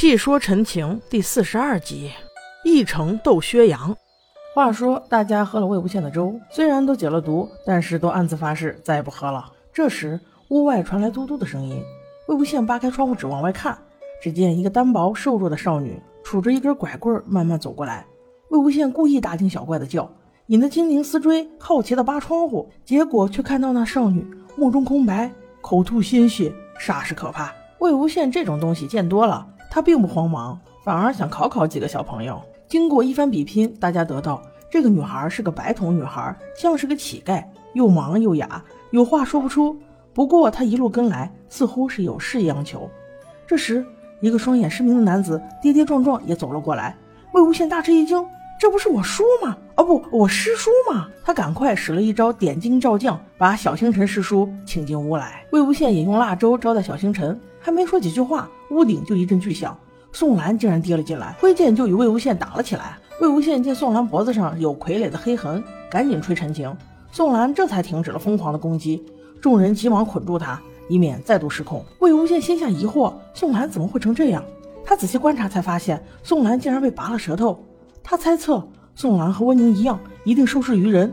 [0.00, 2.10] 细说陈情第四十二集，
[2.64, 3.94] 一城斗薛洋。
[4.54, 9.52] 话说大家喝了魏无羡的粥，虽然都解了毒，但是都暗自发誓再也不喝了。
[9.74, 10.18] 这时
[10.48, 11.84] 屋外传来嘟嘟的声音，
[12.28, 13.76] 魏无羡扒开窗户纸往外看，
[14.22, 18.06] 只见一个单薄瘦弱的少女杵着一根拐棍慢慢走过来。
[18.48, 20.10] 魏无羡故意大惊小怪的叫，
[20.46, 24.26] 引得金陵思追好奇的扒窗户，结果却看到那少女
[24.56, 25.30] 目中空白，
[25.60, 27.52] 口吐鲜血，煞是可怕。
[27.80, 29.46] 魏无羡这种东西见多了。
[29.70, 32.42] 他并不慌忙，反而想考考几个小朋友。
[32.68, 39.76] 经过一番比拼，大家得到这个女孩是个白头女孩，像是个乞丐，又盲又哑，有话说不出。
[40.12, 42.90] 不过她一路跟来，似乎是有事央求。
[43.46, 43.84] 这时，
[44.20, 46.96] 一个双眼失明的男子跌跌撞撞也走了过来。
[47.32, 48.24] 魏无羡大吃一惊
[48.58, 49.56] ：“这不是我叔吗？
[49.76, 55.44] 哦不，我师叔吗？”他赶快使了一招点睛照将，把小星辰师叔请进屋来。
[55.52, 57.40] 魏无羡也用蜡粥招待小星辰。
[57.60, 59.76] 还没说几句话，屋顶就一阵巨响，
[60.12, 62.98] 宋兰竟然跌了进来，挥剑就与魏无羡打了起来。
[63.20, 66.74] 魏无羡见宋兰脖子上有傀儡的黑痕，赶紧吹陈情，
[67.12, 69.04] 宋兰这才停止了疯狂的攻击。
[69.42, 71.84] 众人急忙捆住他，以免再度失控。
[71.98, 74.42] 魏无羡心下疑惑：宋兰怎么会成这样？
[74.84, 77.62] 他仔细观察才发现，宋兰竟然被拔了舌头。
[78.02, 81.12] 他猜测宋兰和温宁一样，一定受制于人。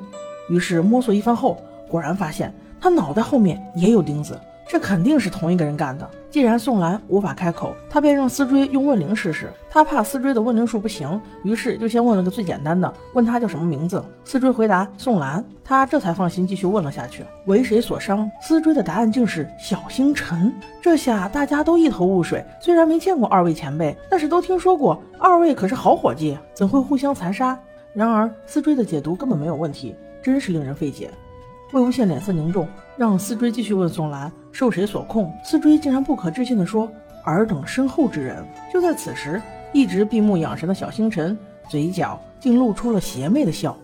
[0.49, 1.57] 于是摸索一番后，
[1.89, 4.39] 果然发现他脑袋后面也有钉子。
[4.67, 6.09] 这肯定是同一个人干的。
[6.29, 9.49] 既然宋兰无法开口，他便让思追用问灵试试。
[9.69, 14.03] 他怕思追的问灵术不行，于是就先问了个最简单的，问他叫什么名字。
[14.25, 17.23] 思追回答宋兰，他这才放心继续问了下去。
[17.45, 18.29] 为谁所伤？
[18.41, 20.53] 思追的答案竟是小星辰。
[20.81, 22.43] 这下大家都一头雾水。
[22.59, 27.57] 虽然没见过二位前辈，但是都听说过二位可是好伙计，怎会互相残杀？
[27.93, 31.09] 然而思追的解读根本没有问题，真是令人费解。
[31.73, 32.65] 魏无羡脸色凝重，
[32.95, 34.31] 让思追继续问宋兰。
[34.53, 35.29] 受谁所控？
[35.43, 36.89] 思追竟然不可置信地说
[37.25, 39.41] ：“尔等身后之人。”就在此时，
[39.73, 41.37] 一直闭目养神的小星辰
[41.69, 43.75] 嘴角竟露出了邪魅的笑。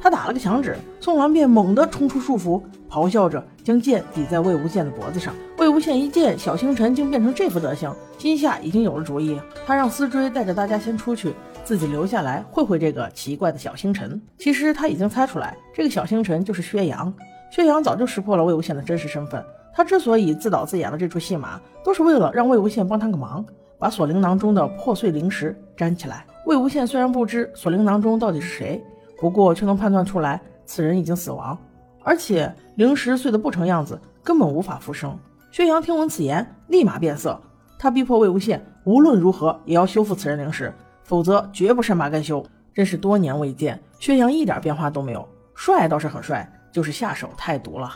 [0.00, 5.34] 他打了个响指，宋兰便猛地冲出束缚，咆哮着将剑抵在魏无羡的脖子上。
[5.58, 9.38] 魏无羡一见小星辰竟变成这副德行，心下已经有了主意。
[9.66, 11.34] 他让思追带着大家先出去，
[11.66, 14.22] 自己留下来会会这个奇怪的小星辰。
[14.38, 17.12] 其实他已经猜出来，这个小星辰就是薛洋。
[17.50, 19.44] 薛洋早就识破了魏无羡的真实身份。
[19.74, 23.44] 他之所以自导自演了这出戏码，都是为了让魏无羡帮他个忙，
[23.80, 26.24] 把锁灵囊中的破碎灵石粘起来。
[26.46, 28.80] 魏无羡虽然不知锁灵囊中到底是谁，
[29.18, 31.58] 不过却能判断出来此人已经死亡，
[32.04, 35.18] 而且灵石碎得不成样子，根本无法复生。
[35.50, 37.40] 薛洋听闻此言，立马变色，
[37.76, 40.72] 他逼迫魏无羡无论如何也要修复此人灵石，
[41.06, 42.44] 否则绝不善罢甘休。
[42.74, 47.90] 真是多年未见，薛洋一点变化都没有，帅倒是很帅，就是下手太毒了。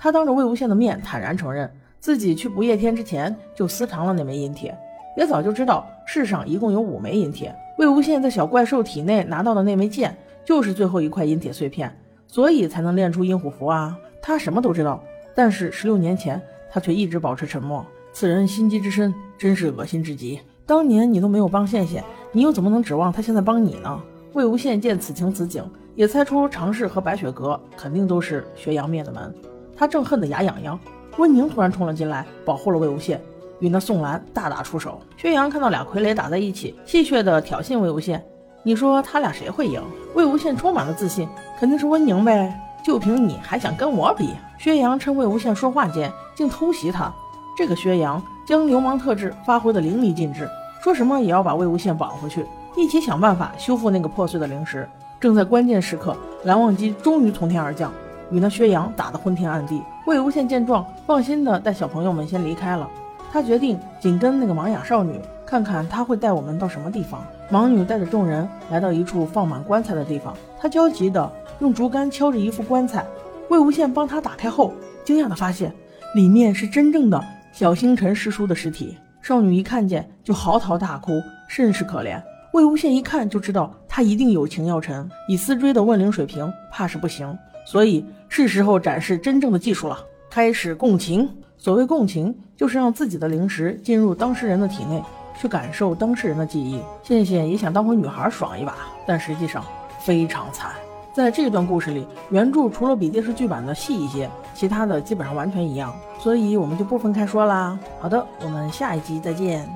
[0.00, 1.70] 他当着魏无羡的面坦然承认，
[2.00, 4.74] 自己去不夜天之前就私藏了那枚银铁，
[5.18, 7.54] 也早就知道世上一共有五枚银铁。
[7.76, 11.94] 魏无羡在小怪兽体内拿到的那枚剑，就是最后一块阴铁碎片，
[12.26, 13.94] 所以才能练出阴虎符啊。
[14.22, 16.40] 他什么都知道，但是十六年前
[16.70, 17.84] 他却一直保持沉默。
[18.14, 20.40] 此人心机之深，真是恶心至极。
[20.66, 24.02] 当年你都没有帮羡羡，你又怎么能指望他现在帮你呢？
[24.32, 29.32] 魏无羡见此情此景，也猜出常氏和白雪阁肯定都是薛洋灭的门。
[29.76, 30.76] 他正恨得牙痒痒，
[31.18, 33.16] 温宁突然冲了进来，保护了魏无羡，
[33.60, 35.00] 与那宋兰大打出手。
[35.16, 38.20] 薛洋看到俩傀儡打在一起，戏谑地挑衅魏无羡
[38.64, 39.80] ：“你说他俩谁会赢？”
[40.14, 41.28] 魏无羡充满了自信
[41.60, 42.52] ：“肯定是温宁呗，
[42.84, 47.14] 就凭你还想跟我比？”薛洋趁魏无羡说话间，竟偷袭他。
[47.56, 50.48] 这个薛洋将流氓特质发挥得淋漓尽致，
[50.80, 52.46] 说什么也要把魏无羡绑回去，
[52.76, 54.88] 一起想办法修复那个破碎的灵石。
[55.18, 57.92] 正在关键时刻，蓝忘机终于从天而降。
[58.30, 62.88] 与那薛洋打得昏天暗地，魏无羡见状，放心的带小朋友们先离开了。
[63.32, 67.24] 他决定紧跟那个盲哑少女，看看他会带我们到什么地方。
[67.50, 71.30] 盲女带着众人来到一处放满棺材的地方，她焦急的
[71.60, 73.04] 用竹竿敲着一副棺材。
[73.48, 74.72] 魏无羡帮她打开后，
[75.04, 75.72] 惊讶的发现
[76.16, 77.24] 里面是真正的
[77.56, 78.98] 小星辰师叔的尸体。
[79.22, 82.22] 少女一看见就嚎啕大哭，甚是可怜。
[82.52, 87.34] 魏无羡一看就知道他一定有情要沉，以思追的问灵水平，怕是不行。
[87.64, 89.98] 所以是时候展示真正的技术了，
[90.28, 91.26] 开始共情。
[91.56, 95.02] 所谓共情，就是让自己的灵石进入当事人的体内，
[95.40, 96.78] 去感受当事人的记忆。
[97.02, 98.74] 羡羡也想当回女孩爽一把，
[99.06, 99.64] 但实际上
[99.98, 100.72] 非常惨。
[101.16, 107.78] 在这段故事里，原著除了比电视剧版的细一些，其他的基本上完全一样，所以我们就不分开说啦。
[107.98, 109.66] 好的，我们下一集再见。